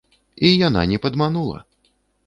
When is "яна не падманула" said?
0.67-1.59